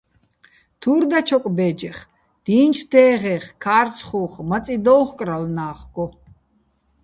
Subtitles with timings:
[0.81, 1.97] თურ დაჩოკ ბე́ჯეხ,
[2.45, 6.05] დი́ნჩო̆ დე́ღეხ, ქა́რცხუხ, მაწი დო́უ̆ხკრალო̆ ნა́ხგო.